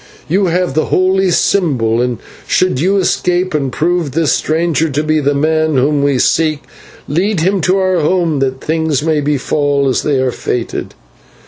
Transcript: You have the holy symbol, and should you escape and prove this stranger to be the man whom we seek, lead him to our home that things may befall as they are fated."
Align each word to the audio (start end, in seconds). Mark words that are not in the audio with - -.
You 0.27 0.47
have 0.47 0.73
the 0.73 0.85
holy 0.85 1.29
symbol, 1.29 2.01
and 2.01 2.17
should 2.47 2.79
you 2.81 2.97
escape 2.97 3.53
and 3.53 3.71
prove 3.71 4.13
this 4.13 4.33
stranger 4.33 4.89
to 4.89 5.03
be 5.03 5.19
the 5.19 5.35
man 5.35 5.75
whom 5.75 6.01
we 6.01 6.17
seek, 6.17 6.63
lead 7.07 7.41
him 7.41 7.61
to 7.61 7.77
our 7.77 7.99
home 7.99 8.39
that 8.39 8.61
things 8.61 9.03
may 9.03 9.21
befall 9.21 9.87
as 9.87 10.01
they 10.01 10.19
are 10.19 10.31
fated." 10.31 10.95